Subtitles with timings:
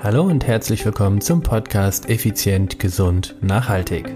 [0.00, 4.06] Hallo und herzlich willkommen zum Podcast Effizient, Gesund, Nachhaltig.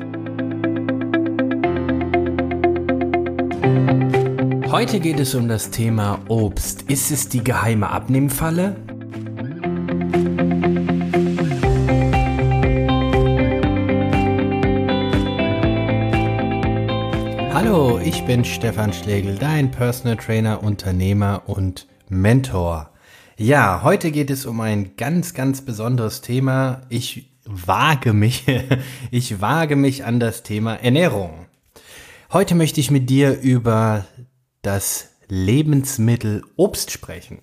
[4.70, 6.82] Heute geht es um das Thema Obst.
[6.82, 8.76] Ist es die geheime Abnehmfalle?
[17.52, 22.91] Hallo, ich bin Stefan Schlegel, dein Personal Trainer, Unternehmer und Mentor.
[23.38, 26.82] Ja, heute geht es um ein ganz, ganz besonderes Thema.
[26.90, 28.44] Ich wage mich,
[29.10, 31.46] ich wage mich an das Thema Ernährung.
[32.30, 34.04] Heute möchte ich mit dir über
[34.60, 37.38] das Lebensmittel Obst sprechen.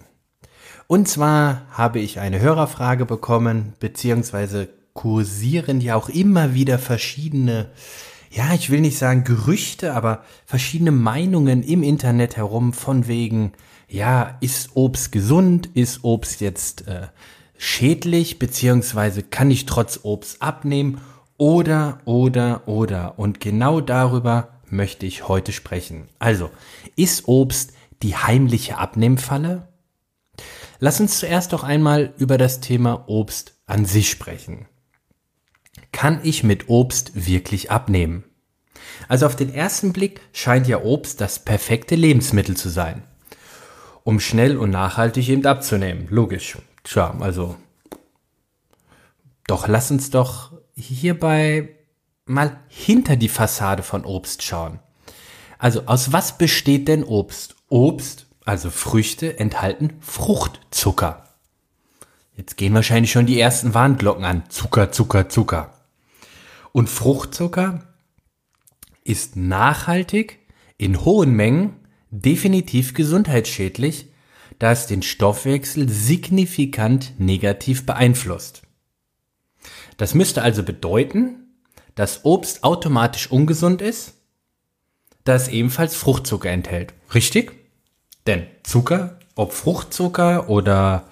[0.86, 7.72] Und zwar habe ich eine Hörerfrage bekommen, beziehungsweise kursieren ja auch immer wieder verschiedene,
[8.30, 13.54] ja, ich will nicht sagen Gerüchte, aber verschiedene Meinungen im Internet herum von wegen,
[13.90, 15.68] ja, ist Obst gesund?
[15.74, 17.08] Ist Obst jetzt äh,
[17.58, 18.40] schädlich?
[18.40, 21.02] Beziehungsweise kann ich trotz Obst abnehmen?
[21.38, 23.18] Oder, oder, oder.
[23.18, 26.08] Und genau darüber möchte ich heute sprechen.
[26.20, 26.52] Also,
[26.96, 27.74] ist Obst
[28.04, 29.68] die heimliche Abnehmfalle?
[30.80, 34.68] Lass uns zuerst doch einmal über das Thema Obst an sich sprechen.
[35.92, 38.24] Kann ich mit Obst wirklich abnehmen?
[39.08, 43.04] Also auf den ersten Blick scheint ja Obst das perfekte Lebensmittel zu sein
[44.10, 46.08] um schnell und nachhaltig eben abzunehmen.
[46.10, 46.58] Logisch.
[46.84, 47.58] Tja, also.
[49.46, 51.76] Doch lass uns doch hierbei
[52.26, 54.80] mal hinter die Fassade von Obst schauen.
[55.60, 57.56] Also aus was besteht denn Obst?
[57.68, 61.26] Obst, also Früchte, enthalten Fruchtzucker.
[62.36, 64.50] Jetzt gehen wahrscheinlich schon die ersten Warnglocken an.
[64.50, 65.72] Zucker, Zucker, Zucker.
[66.72, 67.84] Und Fruchtzucker
[69.04, 70.40] ist nachhaltig
[70.80, 71.79] in hohen Mengen
[72.12, 74.08] definitiv gesundheitsschädlich,
[74.58, 78.64] da es den Stoffwechsel signifikant negativ beeinflusst.
[79.98, 81.36] Das müsste also bedeuten,
[81.96, 84.14] dass Obst automatisch ungesund ist,
[85.24, 86.94] da es ebenfalls Fruchtzucker enthält.
[87.14, 87.52] Richtig?
[88.26, 91.06] Denn Zucker, ob Fruchtzucker oder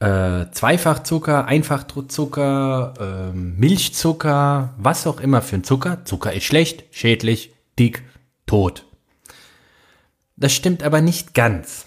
[0.00, 7.52] äh, Zweifachzucker, Einfachzucker, äh, Milchzucker, was auch immer für ein Zucker, Zucker ist schlecht, schädlich,
[7.78, 8.02] dick,
[8.46, 8.84] tot.
[10.42, 11.86] Das stimmt aber nicht ganz.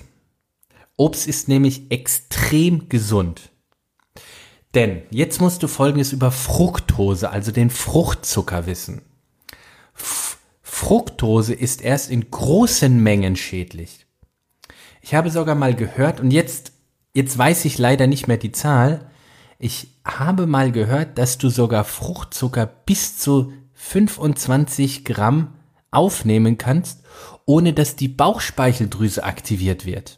[0.95, 3.51] Obst ist nämlich extrem gesund.
[4.73, 9.01] Denn jetzt musst du Folgendes über Fructose, also den Fruchtzucker wissen.
[9.93, 14.05] F Fructose ist erst in großen Mengen schädlich.
[15.01, 16.71] Ich habe sogar mal gehört, und jetzt,
[17.13, 19.11] jetzt weiß ich leider nicht mehr die Zahl,
[19.59, 25.55] ich habe mal gehört, dass du sogar Fruchtzucker bis zu 25 Gramm
[25.95, 27.03] aufnehmen kannst,
[27.45, 30.17] ohne dass die Bauchspeicheldrüse aktiviert wird.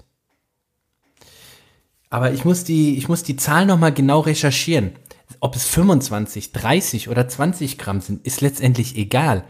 [2.10, 4.94] Aber ich muss die, ich muss die Zahl nochmal genau recherchieren.
[5.40, 9.44] Ob es 25, 30 oder 20 Gramm sind, ist letztendlich egal.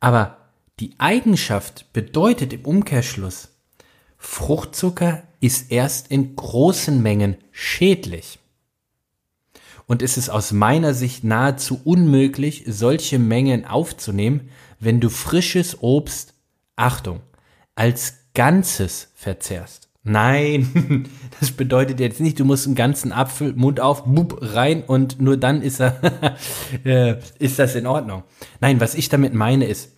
[0.00, 0.36] Aber
[0.80, 3.48] die Eigenschaft bedeutet im Umkehrschluss,
[4.18, 8.38] Fruchtzucker ist erst in großen Mengen schädlich.
[9.86, 14.48] Und es ist aus meiner Sicht nahezu unmöglich, solche Mengen aufzunehmen,
[14.80, 16.34] wenn du frisches Obst,
[16.76, 17.20] Achtung,
[17.74, 19.88] als Ganzes verzehrst.
[20.02, 21.08] Nein,
[21.40, 25.38] das bedeutet jetzt nicht, du musst einen ganzen Apfel, Mund auf, bub, rein und nur
[25.38, 26.36] dann ist, er,
[26.84, 28.22] äh, ist das in Ordnung.
[28.60, 29.92] Nein, was ich damit meine ist,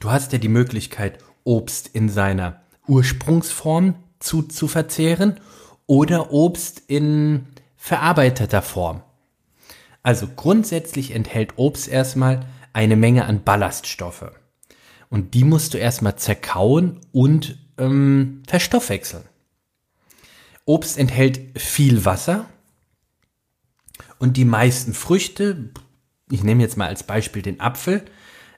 [0.00, 5.40] du hast ja die Möglichkeit, Obst in seiner Ursprungsform zu, zu verzehren
[5.86, 7.46] oder Obst in
[7.76, 9.02] verarbeiteter Form.
[10.02, 14.32] Also grundsätzlich enthält Obst erstmal eine Menge an Ballaststoffe.
[15.08, 19.24] Und die musst du erstmal zerkauen und ähm, verstoffwechseln.
[20.64, 22.48] Obst enthält viel Wasser
[24.18, 25.70] und die meisten Früchte,
[26.30, 28.04] ich nehme jetzt mal als Beispiel den Apfel,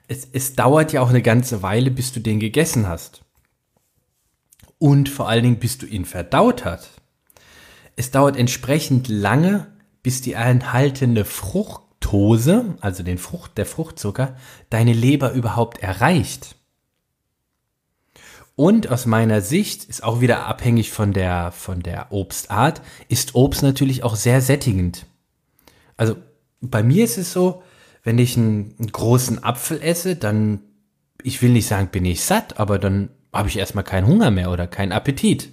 [0.07, 3.23] es, es dauert ja auch eine ganze Weile, bis du den gegessen hast.
[4.77, 7.01] Und vor allen Dingen, bis du ihn verdaut hast.
[7.95, 9.71] Es dauert entsprechend lange,
[10.03, 11.25] bis die enthaltene
[12.13, 14.35] Fructose, also den Frucht, der Fruchtzucker,
[14.69, 16.55] deine Leber überhaupt erreicht.
[18.55, 23.63] Und aus meiner Sicht ist auch wieder abhängig von der, von der Obstart, ist Obst
[23.63, 25.07] natürlich auch sehr sättigend.
[25.97, 26.15] Also
[26.61, 27.63] bei mir ist es so,
[28.03, 30.59] wenn ich einen, einen großen Apfel esse, dann,
[31.23, 34.51] ich will nicht sagen, bin ich satt, aber dann habe ich erstmal keinen Hunger mehr
[34.51, 35.49] oder keinen Appetit.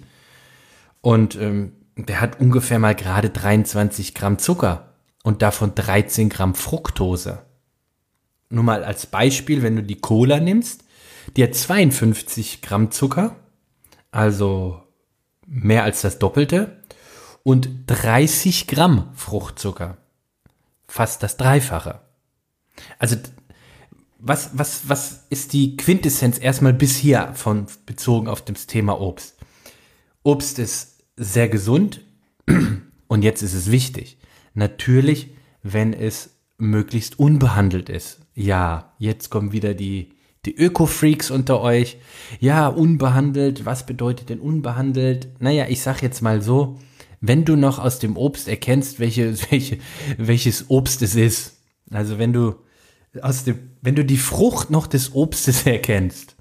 [1.01, 4.90] Und ähm, der hat ungefähr mal gerade 23 Gramm Zucker
[5.23, 7.45] und davon 13 Gramm Fructose.
[8.49, 10.83] Nur mal als Beispiel, wenn du die Cola nimmst,
[11.35, 13.35] die hat 52 Gramm Zucker,
[14.11, 14.81] also
[15.47, 16.77] mehr als das Doppelte.
[17.43, 19.97] und 30 Gramm Fruchtzucker.
[20.87, 22.01] Fast das Dreifache.
[22.99, 23.15] Also
[24.19, 29.37] was, was, was ist die Quintessenz erstmal bis hier von bezogen auf das Thema Obst?
[30.21, 32.01] Obst ist sehr gesund
[33.07, 34.19] und jetzt ist es wichtig.
[34.53, 35.29] Natürlich,
[35.63, 38.19] wenn es möglichst unbehandelt ist.
[38.35, 40.09] Ja, jetzt kommen wieder die,
[40.45, 41.97] die Öko-Freaks unter euch.
[42.39, 43.65] Ja, unbehandelt.
[43.65, 45.29] Was bedeutet denn unbehandelt?
[45.39, 46.79] Naja, ich sag jetzt mal so,
[47.19, 49.77] wenn du noch aus dem Obst erkennst, welche, welche,
[50.17, 51.57] welches Obst es ist.
[51.91, 52.55] Also wenn du
[53.21, 56.35] aus dem, wenn du die Frucht noch des Obstes erkennst.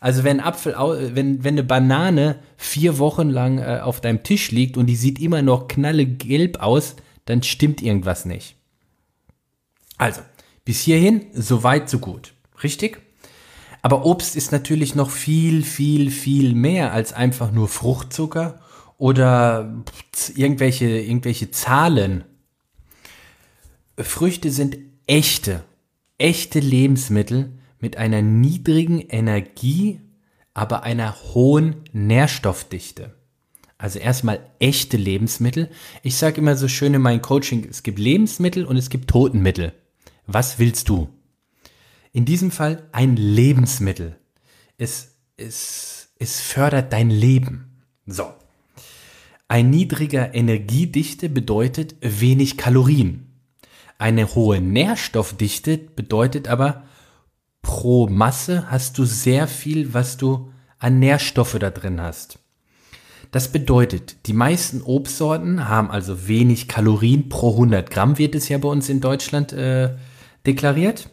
[0.00, 0.74] Also wenn Apfel,
[1.14, 5.20] wenn, wenn eine Banane vier Wochen lang äh, auf deinem Tisch liegt und die sieht
[5.20, 6.96] immer noch knallegelb aus,
[7.26, 8.56] dann stimmt irgendwas nicht.
[9.98, 10.22] Also,
[10.64, 12.34] bis hierhin, so weit, so gut.
[12.62, 13.02] Richtig?
[13.82, 18.60] Aber Obst ist natürlich noch viel, viel, viel mehr als einfach nur Fruchtzucker
[18.98, 19.82] oder
[20.34, 22.24] irgendwelche, irgendwelche Zahlen.
[23.98, 25.62] Früchte sind echte,
[26.18, 30.00] echte Lebensmittel mit einer niedrigen Energie,
[30.54, 33.14] aber einer hohen Nährstoffdichte.
[33.78, 35.70] Also erstmal echte Lebensmittel.
[36.02, 39.72] Ich sage immer so schön in meinem Coaching, es gibt Lebensmittel und es gibt Totenmittel.
[40.26, 41.08] Was willst du?
[42.12, 44.16] In diesem Fall ein Lebensmittel.
[44.78, 47.82] Es, es, es fördert dein Leben.
[48.06, 48.32] So.
[49.48, 53.26] Ein niedriger Energiedichte bedeutet wenig Kalorien.
[53.98, 56.84] Eine hohe Nährstoffdichte bedeutet aber,
[57.62, 62.38] pro Masse hast du sehr viel, was du an Nährstoffe da drin hast.
[63.30, 68.58] Das bedeutet, die meisten Obstsorten haben also wenig Kalorien pro 100 Gramm, wird es ja
[68.58, 69.96] bei uns in Deutschland äh,
[70.46, 71.10] deklariert.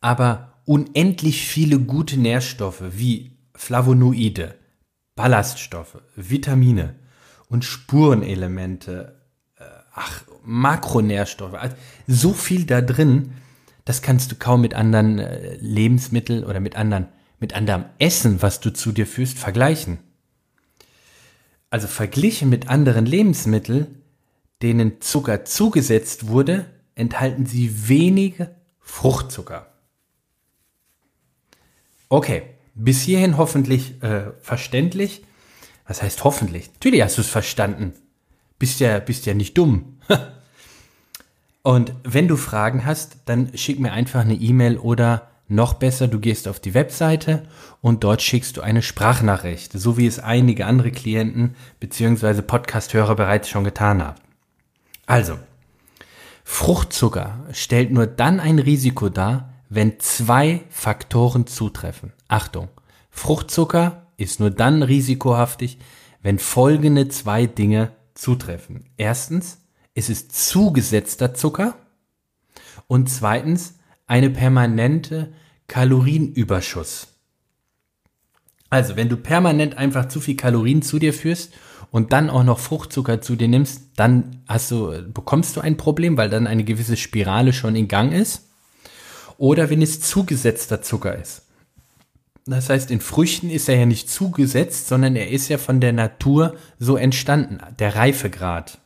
[0.00, 4.54] Aber unendlich viele gute Nährstoffe wie Flavonoide,
[5.16, 6.94] Ballaststoffe, Vitamine
[7.48, 9.20] und Spurenelemente,
[9.58, 9.64] äh,
[9.94, 11.76] ach, Makronährstoffe, also
[12.06, 13.32] so viel da drin,
[13.84, 17.08] das kannst du kaum mit anderen äh, Lebensmitteln oder mit anderen,
[17.40, 19.98] mit anderem Essen, was du zu dir führst, vergleichen.
[21.70, 24.02] Also verglichen mit anderen Lebensmitteln,
[24.62, 29.66] denen Zucker zugesetzt wurde, enthalten sie wenige Fruchtzucker.
[32.08, 32.42] Okay,
[32.74, 35.24] bis hierhin hoffentlich äh, verständlich.
[35.86, 36.72] Was heißt hoffentlich?
[36.74, 37.92] Natürlich hast du es verstanden.
[38.58, 39.98] Bist ja, bist ja nicht dumm.
[41.62, 46.20] Und wenn du Fragen hast, dann schick mir einfach eine E-Mail oder noch besser, du
[46.20, 47.48] gehst auf die Webseite
[47.80, 52.42] und dort schickst du eine Sprachnachricht, so wie es einige andere Klienten bzw.
[52.42, 54.20] Podcast-Hörer bereits schon getan haben.
[55.06, 55.38] Also,
[56.44, 62.12] Fruchtzucker stellt nur dann ein Risiko dar, wenn zwei Faktoren zutreffen.
[62.28, 62.68] Achtung,
[63.10, 65.78] Fruchtzucker ist nur dann risikohaftig,
[66.22, 68.90] wenn folgende zwei Dinge zutreffen.
[68.96, 69.62] Erstens,
[69.94, 71.74] es ist zugesetzter Zucker
[72.86, 73.77] und zweitens
[74.08, 75.32] eine permanente
[75.68, 77.06] Kalorienüberschuss.
[78.70, 81.52] Also, wenn du permanent einfach zu viel Kalorien zu dir führst
[81.90, 86.16] und dann auch noch Fruchtzucker zu dir nimmst, dann hast du, bekommst du ein Problem,
[86.16, 88.48] weil dann eine gewisse Spirale schon in Gang ist.
[89.38, 91.42] Oder wenn es zugesetzter Zucker ist.
[92.44, 95.92] Das heißt, in Früchten ist er ja nicht zugesetzt, sondern er ist ja von der
[95.92, 98.78] Natur so entstanden, der Reifegrad.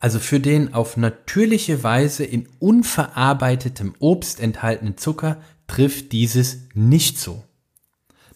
[0.00, 7.42] Also für den auf natürliche Weise in unverarbeitetem Obst enthaltenen Zucker trifft dieses nicht so.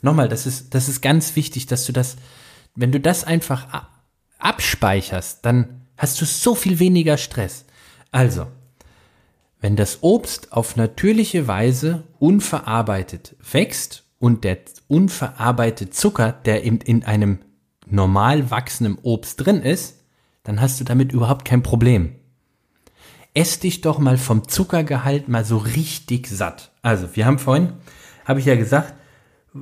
[0.01, 2.17] Nochmal, das ist, das ist ganz wichtig, dass du das,
[2.75, 3.87] wenn du das einfach
[4.39, 7.65] abspeicherst, dann hast du so viel weniger Stress.
[8.11, 8.49] Also,
[9.61, 17.05] wenn das Obst auf natürliche Weise unverarbeitet wächst und der unverarbeitete Zucker, der in, in
[17.05, 17.39] einem
[17.87, 20.02] normal wachsenden Obst drin ist,
[20.43, 22.15] dann hast du damit überhaupt kein Problem.
[23.35, 26.71] Ess dich doch mal vom Zuckergehalt mal so richtig satt.
[26.83, 27.73] Also, wir haben vorhin,
[28.25, 28.95] habe ich ja gesagt,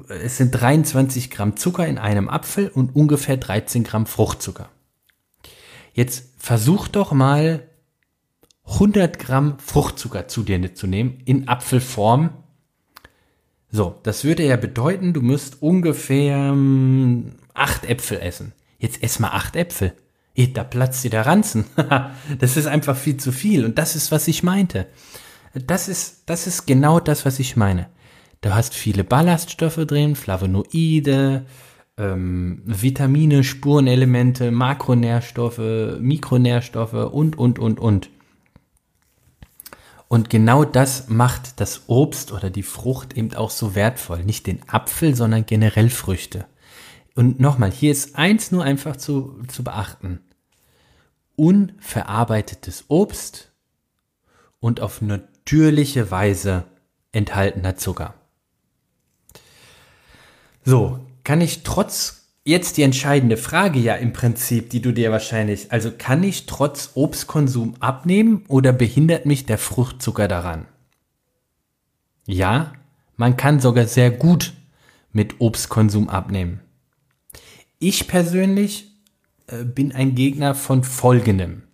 [0.09, 4.69] es sind 23 Gramm Zucker in einem Apfel und ungefähr 13 Gramm Fruchtzucker.
[5.93, 7.69] Jetzt versuch doch mal
[8.65, 12.31] 100 Gramm Fruchtzucker zu dir zu nehmen in Apfelform.
[13.71, 18.53] So, das würde ja bedeuten, du müsst ungefähr ähm, acht Äpfel essen.
[18.79, 19.93] Jetzt ess mal acht Äpfel.
[20.49, 21.65] Da platzt dir der Ranzen.
[22.39, 23.65] das ist einfach viel zu viel.
[23.65, 24.87] Und das ist, was ich meinte.
[25.55, 27.89] Das ist, das ist genau das, was ich meine.
[28.41, 31.45] Du hast viele Ballaststoffe drin, Flavonoide,
[31.99, 38.11] ähm, Vitamine, Spurenelemente, Makronährstoffe, Mikronährstoffe und, und, und, und.
[40.09, 44.25] Und genau das macht das Obst oder die Frucht eben auch so wertvoll.
[44.25, 46.47] Nicht den Apfel, sondern generell Früchte.
[47.15, 50.21] Und nochmal, hier ist eins nur einfach zu, zu beachten.
[51.41, 53.51] Unverarbeitetes Obst
[54.59, 56.67] und auf natürliche Weise
[57.13, 58.13] enthaltener Zucker.
[60.67, 65.73] So, kann ich trotz jetzt die entscheidende Frage ja im Prinzip, die du dir wahrscheinlich,
[65.73, 70.67] also kann ich trotz Obstkonsum abnehmen oder behindert mich der Fruchtzucker daran?
[72.27, 72.75] Ja,
[73.17, 74.53] man kann sogar sehr gut
[75.11, 76.61] mit Obstkonsum abnehmen.
[77.79, 78.90] Ich persönlich
[79.65, 81.65] bin ein Gegner von folgendem.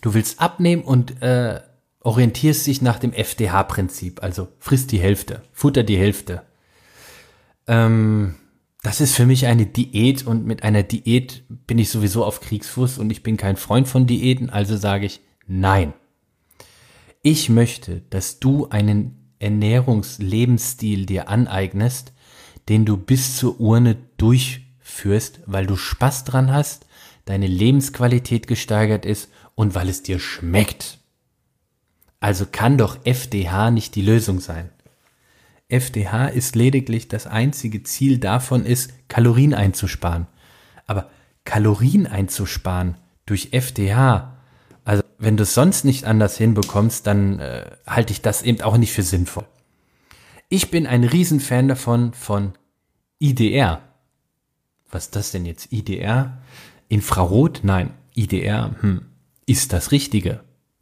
[0.00, 1.60] Du willst abnehmen und äh,
[2.00, 6.42] orientierst dich nach dem FDH-Prinzip, also frisst die Hälfte, futter die Hälfte.
[7.66, 8.34] Ähm,
[8.82, 12.98] das ist für mich eine Diät und mit einer Diät bin ich sowieso auf Kriegsfuß
[12.98, 15.94] und ich bin kein Freund von Diäten, also sage ich nein.
[17.22, 22.12] Ich möchte, dass du einen Ernährungslebensstil dir aneignest,
[22.68, 23.96] den du bis zur Urne
[24.84, 26.86] durchführst, weil du Spaß dran hast,
[27.24, 30.98] deine Lebensqualität gesteigert ist und weil es dir schmeckt.
[32.20, 34.70] Also kann doch FDH nicht die Lösung sein.
[35.68, 40.26] FDH ist lediglich das einzige Ziel davon ist, Kalorien einzusparen.
[40.86, 41.10] Aber
[41.44, 44.36] Kalorien einzusparen durch FDH,
[44.84, 48.76] also wenn du es sonst nicht anders hinbekommst, dann äh, halte ich das eben auch
[48.76, 49.46] nicht für sinnvoll.
[50.50, 52.52] Ich bin ein Riesenfan davon von
[53.18, 53.82] IDR.
[54.94, 55.72] Was ist das denn jetzt?
[55.72, 56.42] IDR?
[56.88, 57.60] Infrarot?
[57.62, 57.90] Nein.
[58.14, 59.02] IDR, hm,
[59.44, 60.40] ist das Richtige.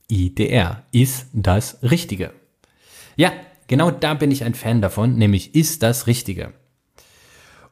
[0.08, 2.32] IDR ist das Richtige.
[3.16, 3.32] Ja,
[3.72, 6.52] Genau da bin ich ein Fan davon, nämlich ist das Richtige.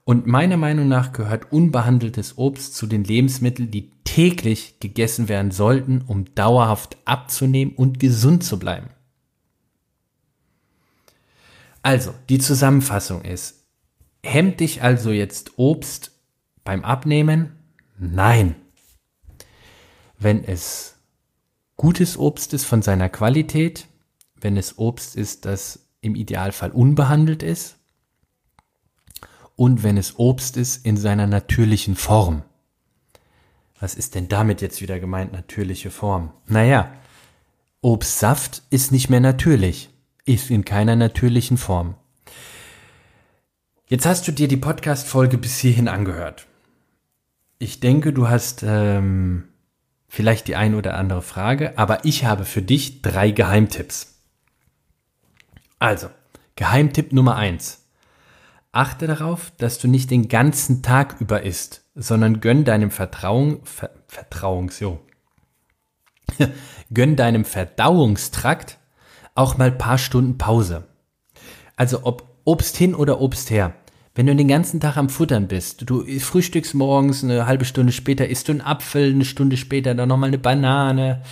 [0.04, 6.02] Und meiner Meinung nach gehört unbehandeltes Obst zu den Lebensmitteln, die täglich gegessen werden sollten,
[6.06, 8.88] um dauerhaft abzunehmen und gesund zu bleiben.
[11.82, 13.66] Also, die Zusammenfassung ist,
[14.24, 16.09] hemmt dich also jetzt Obst
[16.70, 17.58] beim Abnehmen?
[17.98, 18.54] Nein.
[20.20, 21.00] Wenn es
[21.76, 23.88] gutes Obst ist von seiner Qualität,
[24.40, 27.76] wenn es Obst ist, das im Idealfall unbehandelt ist
[29.56, 32.44] und wenn es Obst ist in seiner natürlichen Form.
[33.80, 36.32] Was ist denn damit jetzt wieder gemeint, natürliche Form?
[36.46, 36.92] Naja,
[37.80, 39.90] Obstsaft ist nicht mehr natürlich,
[40.24, 41.96] ist in keiner natürlichen Form.
[43.88, 46.46] Jetzt hast du dir die Podcast-Folge bis hierhin angehört.
[47.62, 49.44] Ich denke, du hast ähm,
[50.08, 54.24] vielleicht die ein oder andere Frage, aber ich habe für dich drei Geheimtipps.
[55.78, 56.08] Also,
[56.56, 57.86] Geheimtipp Nummer eins:
[58.72, 63.90] Achte darauf, dass du nicht den ganzen Tag über isst, sondern gönn deinem Vertrauung, Ver,
[64.08, 64.98] Vertrauungs, jo.
[66.94, 68.78] gönn deinem Verdauungstrakt
[69.34, 70.88] auch mal paar Stunden Pause.
[71.76, 73.74] Also ob Obst hin oder Obst her.
[74.20, 78.28] Wenn du den ganzen Tag am Futtern bist, du frühstückst morgens, eine halbe Stunde später
[78.28, 81.22] isst du einen Apfel, eine Stunde später dann nochmal eine Banane,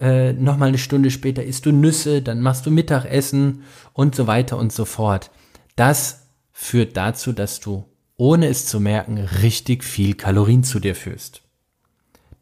[0.00, 3.62] äh, nochmal eine Stunde später isst du Nüsse, dann machst du Mittagessen
[3.94, 5.30] und so weiter und so fort.
[5.76, 7.86] Das führt dazu, dass du,
[8.18, 11.40] ohne es zu merken, richtig viel Kalorien zu dir führst.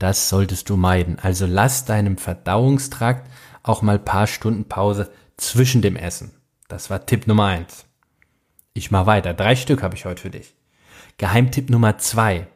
[0.01, 1.21] Das solltest du meiden.
[1.21, 3.31] Also lass deinem Verdauungstrakt
[3.63, 6.33] auch mal paar Stunden Pause zwischen dem Essen.
[6.67, 7.87] Das war Tipp Nummer eins.
[8.77, 9.35] Ich mach weiter.
[9.35, 10.55] Drei Stück habe ich heute für dich.
[11.17, 12.49] Geheimtipp Nummer zwei.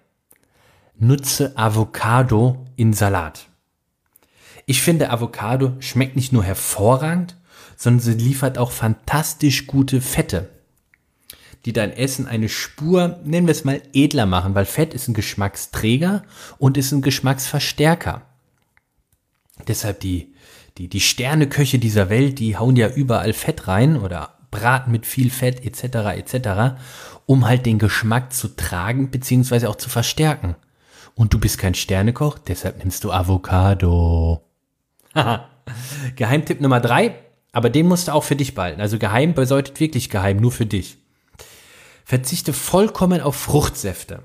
[0.98, 3.46] Nutze Avocado in Salat.
[4.66, 7.36] Ich finde, Avocado schmeckt nicht nur hervorragend,
[7.76, 10.50] sondern sie liefert auch fantastisch gute Fette,
[11.64, 15.14] die dein Essen eine Spur, nennen wir es mal, edler machen, weil Fett ist ein
[15.14, 16.24] Geschmacksträger
[16.58, 18.22] und ist ein Geschmacksverstärker.
[19.68, 20.34] Deshalb die,
[20.78, 25.30] die, die Sterneköche dieser Welt, die hauen ja überall Fett rein oder braten mit viel
[25.30, 26.16] Fett etc.
[26.16, 26.80] etc.,
[27.26, 30.56] um halt den Geschmack zu tragen beziehungsweise auch zu verstärken.
[31.14, 34.42] Und du bist kein Sternekoch, deshalb nimmst du Avocado.
[36.16, 37.16] Geheimtipp Nummer drei,
[37.52, 38.80] aber den musst du auch für dich behalten.
[38.80, 40.98] Also geheim bedeutet wirklich geheim, nur für dich.
[42.04, 44.22] Verzichte vollkommen auf Fruchtsäfte.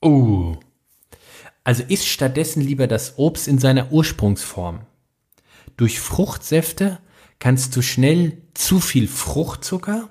[0.00, 0.56] Oh.
[1.64, 4.80] Also isst stattdessen lieber das Obst in seiner Ursprungsform.
[5.76, 6.98] Durch Fruchtsäfte
[7.38, 10.10] kannst du schnell zu viel Fruchtzucker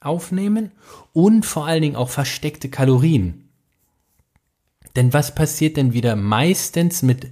[0.00, 0.72] aufnehmen
[1.12, 3.50] und vor allen Dingen auch versteckte Kalorien.
[4.96, 7.30] Denn was passiert denn wieder meistens mit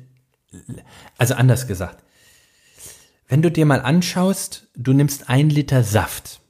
[1.18, 2.02] also anders gesagt,
[3.28, 6.40] wenn du dir mal anschaust, du nimmst ein Liter Saft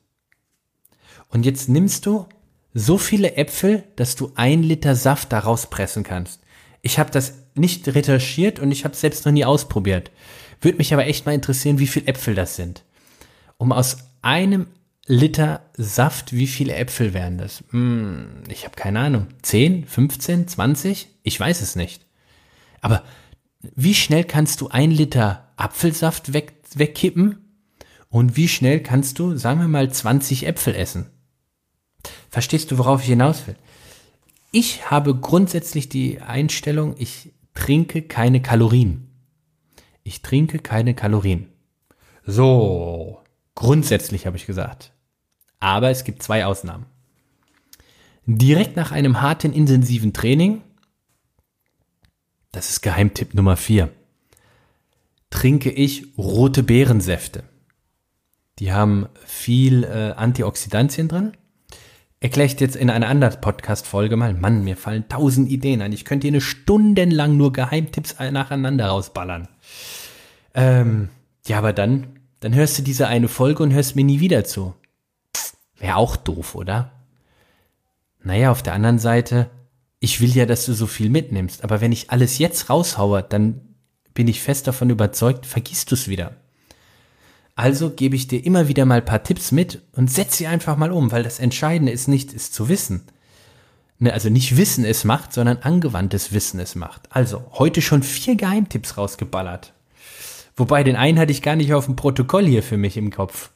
[1.28, 2.26] und jetzt nimmst du
[2.73, 6.40] so viele Äpfel, dass du ein Liter Saft daraus pressen kannst.
[6.82, 10.11] Ich habe das nicht recherchiert und ich habe es selbst noch nie ausprobiert.
[10.61, 12.85] Würde mich aber echt mal interessieren, wie viele Äpfel das sind.
[13.57, 14.67] Um aus einem
[15.07, 17.64] Liter Saft, wie viele Äpfel wären das?
[17.71, 19.26] Hm, ich habe keine Ahnung.
[19.43, 21.09] 10, 15, 20?
[21.23, 22.07] Ich weiß es nicht.
[22.81, 23.02] Aber
[23.61, 27.38] wie schnell kannst du ein Liter Apfelsaft weg, wegkippen?
[28.09, 31.11] Und wie schnell kannst du, sagen wir mal, 20 Äpfel essen?
[32.29, 33.57] Verstehst du, worauf ich hinaus will?
[34.52, 39.10] Ich habe grundsätzlich die Einstellung, ich trinke keine Kalorien.
[40.02, 41.49] Ich trinke keine Kalorien.
[42.25, 43.21] So,
[43.54, 44.92] grundsätzlich habe ich gesagt.
[45.59, 46.87] Aber es gibt zwei Ausnahmen.
[48.26, 50.62] Direkt nach einem harten, intensiven Training,
[52.52, 53.90] das ist Geheimtipp Nummer vier,
[55.30, 57.45] trinke ich rote Beerensäfte.
[58.59, 61.33] Die haben viel äh, Antioxidantien drin.
[62.21, 64.35] Erkläre ich jetzt in einer anderen Podcast-Folge mal.
[64.35, 65.92] Mann, mir fallen tausend Ideen ein.
[65.92, 69.49] Ich könnte hier eine stundenlang nur Geheimtipps nacheinander rausballern.
[70.54, 71.08] Ähm,
[71.46, 74.74] ja, aber dann, dann hörst du diese eine Folge und hörst mir nie wieder zu.
[75.78, 76.92] Wäre auch doof, oder?
[78.22, 79.50] Naja, auf der anderen Seite,
[79.98, 83.60] ich will ja, dass du so viel mitnimmst, aber wenn ich alles jetzt raushaue, dann
[84.12, 86.36] bin ich fest davon überzeugt, vergisst du es wieder.
[87.54, 90.76] Also gebe ich dir immer wieder mal ein paar Tipps mit und setz sie einfach
[90.76, 93.02] mal um, weil das Entscheidende ist nicht, es zu wissen.
[94.02, 97.02] Ne, also nicht Wissen es macht, sondern angewandtes Wissen es macht.
[97.11, 99.75] Also heute schon vier Geheimtipps rausgeballert.
[100.57, 103.50] Wobei den einen hatte ich gar nicht auf dem Protokoll hier für mich im Kopf.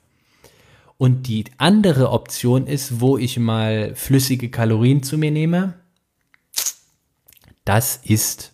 [0.99, 5.75] Und die andere Option ist, wo ich mal flüssige Kalorien zu mir nehme.
[7.65, 8.53] Das ist.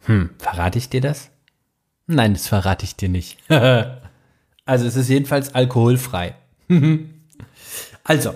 [0.00, 1.30] Hm, verrate ich dir das?
[2.06, 3.38] Nein, das verrate ich dir nicht.
[3.48, 6.34] also es ist jedenfalls alkoholfrei.
[8.04, 8.34] also,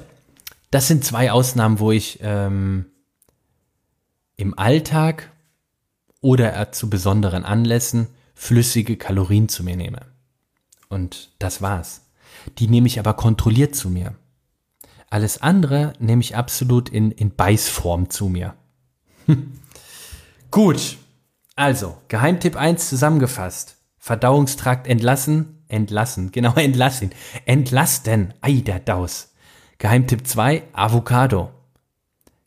[0.72, 2.86] das sind zwei Ausnahmen, wo ich ähm,
[4.36, 5.30] im Alltag
[6.20, 10.00] oder zu besonderen Anlässen flüssige Kalorien zu mir nehme.
[10.88, 12.06] Und das war's.
[12.58, 14.14] Die nehme ich aber kontrolliert zu mir.
[15.10, 18.54] Alles andere nehme ich absolut in, in Beißform zu mir.
[20.50, 20.96] Gut,
[21.54, 23.76] also, Geheimtipp 1 zusammengefasst.
[23.98, 27.10] Verdauungstrakt entlassen, entlassen, genau, entlassen,
[27.44, 29.31] entlasten, ei der Daus.
[29.82, 31.50] Geheimtipp 2, Avocado.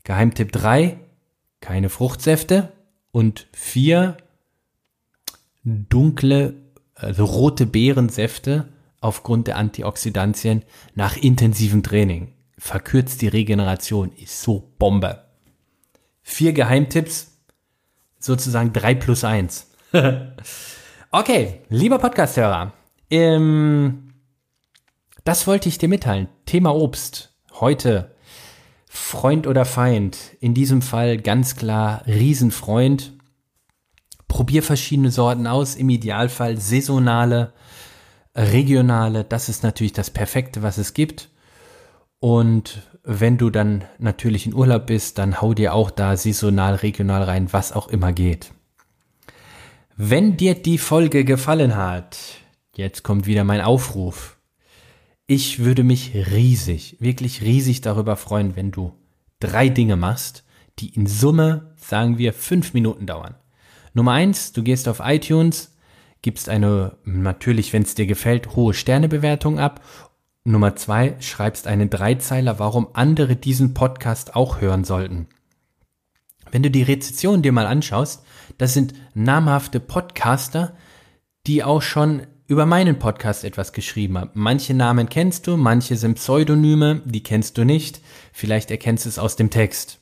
[0.06, 0.98] Geheimtipp 3,
[1.60, 2.72] keine Fruchtsäfte.
[3.12, 4.16] Und 4,
[5.66, 6.54] dunkle,
[6.94, 8.70] also rote Beerensäfte
[9.02, 12.32] aufgrund der Antioxidantien nach intensivem Training.
[12.58, 15.26] Verkürzt die Regeneration, ist so Bombe.
[16.22, 17.38] Vier Geheimtipps,
[18.18, 19.72] sozusagen drei plus eins.
[21.12, 22.72] okay, lieber Podcasthörer,
[23.10, 24.05] ähm,
[25.26, 26.30] das wollte ich dir mitteilen.
[26.46, 27.34] Thema Obst.
[27.60, 28.16] Heute
[28.88, 30.18] Freund oder Feind.
[30.40, 33.14] In diesem Fall ganz klar Riesenfreund.
[34.28, 37.54] Probier verschiedene Sorten aus, im Idealfall saisonale,
[38.36, 39.24] regionale.
[39.24, 41.30] Das ist natürlich das Perfekte, was es gibt.
[42.20, 47.24] Und wenn du dann natürlich in Urlaub bist, dann hau dir auch da saisonal, regional
[47.24, 48.52] rein, was auch immer geht.
[49.98, 52.18] Wenn dir die Folge gefallen hat,
[52.76, 54.35] jetzt kommt wieder mein Aufruf.
[55.28, 58.94] Ich würde mich riesig, wirklich riesig darüber freuen, wenn du
[59.40, 60.44] drei Dinge machst,
[60.80, 63.36] die in Summe, sagen wir, fünf Minuten dauern.
[63.94, 65.76] Nummer eins, du gehst auf iTunes,
[66.22, 69.82] gibst eine, natürlich, wenn es dir gefällt, hohe Sternebewertung ab
[70.48, 75.28] Nummer zwei, schreibst einen Dreizeiler, warum andere diesen Podcast auch hören sollten.
[76.52, 78.24] Wenn du die Rezession dir mal anschaust,
[78.60, 80.78] das sind namhafte Podcaster,
[81.48, 84.32] die auch schon über meinen Podcast etwas geschrieben haben.
[84.34, 88.02] Manche Namen kennst du, manche sind Pseudonyme, die kennst du nicht.
[88.34, 90.00] Vielleicht erkennst du es aus dem Text.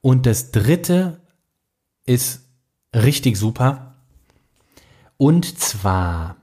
[0.00, 1.20] Und das dritte
[2.06, 2.42] ist
[2.94, 3.96] richtig super.
[5.16, 6.36] Und zwar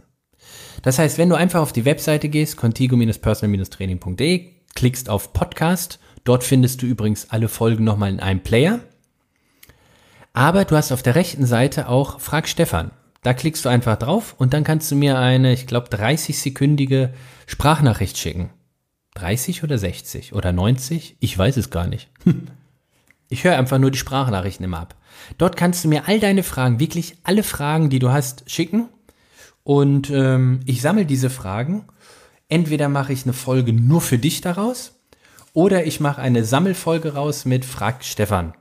[0.81, 6.81] Das heißt, wenn du einfach auf die Webseite gehst, contigo-personal-training.de, klickst auf Podcast, dort findest
[6.81, 8.81] du übrigens alle Folgen nochmal in einem Player.
[10.33, 12.91] Aber du hast auf der rechten Seite auch Frag Stefan.
[13.21, 17.09] Da klickst du einfach drauf und dann kannst du mir eine, ich glaube, 30-sekündige
[17.47, 18.51] Sprachnachricht schicken.
[19.15, 21.17] 30 oder 60 oder 90?
[21.19, 22.09] Ich weiß es gar nicht.
[23.31, 24.95] Ich höre einfach nur die Sprachnachrichten immer ab.
[25.37, 28.89] Dort kannst du mir all deine Fragen, wirklich alle Fragen, die du hast, schicken.
[29.63, 31.85] Und ähm, ich sammle diese Fragen.
[32.47, 34.99] Entweder mache ich eine Folge nur für dich daraus
[35.53, 38.53] oder ich mache eine Sammelfolge raus mit Frag Stefan.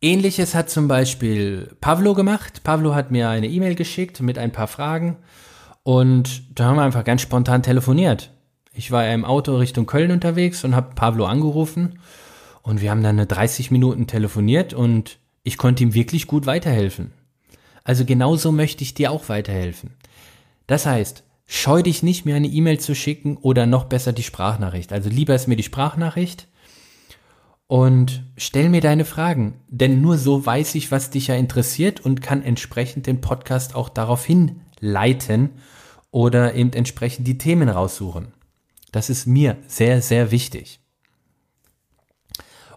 [0.00, 2.62] Ähnliches hat zum Beispiel Pavlo gemacht.
[2.62, 5.16] Pavlo hat mir eine E-Mail geschickt mit ein paar Fragen
[5.82, 8.30] und da haben wir einfach ganz spontan telefoniert.
[8.72, 11.98] Ich war im Auto Richtung Köln unterwegs und habe Pavlo angerufen
[12.62, 17.12] und wir haben dann eine 30 Minuten telefoniert und ich konnte ihm wirklich gut weiterhelfen.
[17.82, 19.96] Also genauso möchte ich dir auch weiterhelfen.
[20.68, 24.92] Das heißt, scheu dich nicht, mir eine E-Mail zu schicken oder noch besser die Sprachnachricht.
[24.92, 26.46] Also lieber ist mir die Sprachnachricht
[27.68, 32.22] und stell mir deine Fragen, denn nur so weiß ich, was dich ja interessiert und
[32.22, 35.50] kann entsprechend den Podcast auch darauf hinleiten
[36.10, 38.32] oder eben entsprechend die Themen raussuchen.
[38.90, 40.80] Das ist mir sehr, sehr wichtig.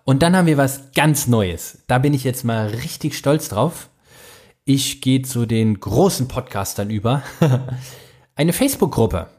[0.04, 1.84] Und dann haben wir was ganz Neues.
[1.88, 3.90] Da bin ich jetzt mal richtig stolz drauf.
[4.66, 7.24] Ich gehe zu den großen Podcastern über.
[8.36, 9.30] Eine Facebook-Gruppe.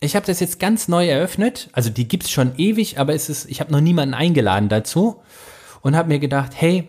[0.00, 1.68] Ich habe das jetzt ganz neu eröffnet.
[1.72, 5.22] Also die gibt's schon ewig, aber es ist, ich habe noch niemanden eingeladen dazu
[5.82, 6.88] und habe mir gedacht, hey,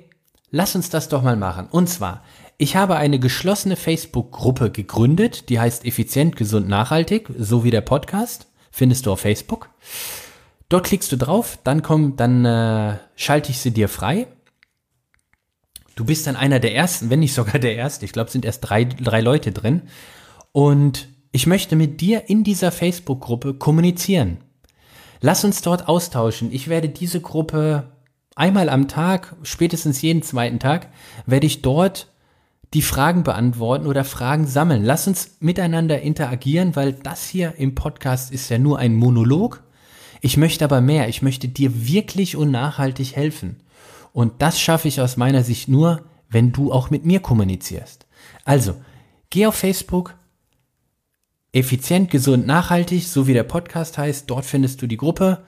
[0.52, 1.68] lass uns das doch mal machen.
[1.72, 2.24] Und zwar,
[2.58, 8.48] ich habe eine geschlossene Facebook-Gruppe gegründet, die heißt Effizient, Gesund, Nachhaltig, so wie der Podcast.
[8.72, 9.70] Findest du auf Facebook.
[10.70, 14.28] Dort klickst du drauf, dann komm, dann äh, schalte ich sie dir frei.
[15.96, 18.06] Du bist dann einer der ersten, wenn nicht sogar der erste.
[18.06, 19.82] Ich glaube, sind erst drei, drei Leute drin.
[20.52, 24.38] Und ich möchte mit dir in dieser Facebook-Gruppe kommunizieren.
[25.22, 26.52] Lass uns dort austauschen.
[26.52, 27.92] Ich werde diese Gruppe
[28.36, 30.90] einmal am Tag, spätestens jeden zweiten Tag,
[31.26, 32.08] werde ich dort
[32.74, 34.84] die Fragen beantworten oder Fragen sammeln.
[34.84, 39.64] Lass uns miteinander interagieren, weil das hier im Podcast ist ja nur ein Monolog.
[40.22, 41.10] Ich möchte aber mehr.
[41.10, 43.58] Ich möchte dir wirklich und nachhaltig helfen.
[44.14, 48.06] Und das schaffe ich aus meiner Sicht nur, wenn du auch mit mir kommunizierst.
[48.46, 48.76] Also,
[49.30, 50.16] geh auf Facebook,
[51.52, 54.30] effizient, gesund, nachhaltig, so wie der Podcast heißt.
[54.30, 55.44] Dort findest du die Gruppe.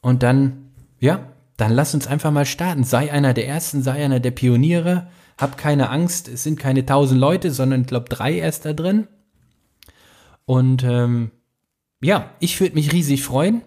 [0.00, 2.84] Und dann, ja, dann lass uns einfach mal starten.
[2.84, 5.08] Sei einer der Ersten, sei einer der Pioniere.
[5.36, 9.06] Hab keine Angst, es sind keine tausend Leute, sondern ich glaube drei erst da drin.
[10.46, 11.30] Und ähm,
[12.00, 13.62] ja, ich würde mich riesig freuen.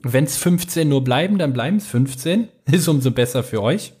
[0.00, 2.48] Wenn es 15 nur bleiben, dann bleiben es 15.
[2.70, 3.92] Ist umso besser für euch.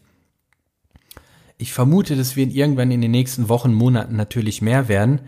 [1.56, 5.20] Ich vermute, dass wir irgendwann in den nächsten Wochen, Monaten natürlich mehr werden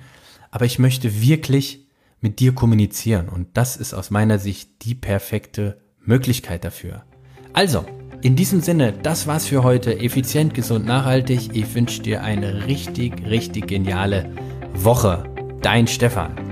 [0.52, 1.88] aber ich möchte wirklich
[2.20, 7.02] mit dir kommunizieren und das ist aus meiner Sicht die perfekte Möglichkeit dafür.
[7.52, 7.84] Also,
[8.22, 9.98] in diesem Sinne, das war's für heute.
[9.98, 11.50] Effizient, gesund, nachhaltig.
[11.54, 14.30] Ich wünsche dir eine richtig, richtig geniale
[14.74, 15.24] Woche.
[15.60, 16.51] Dein Stefan.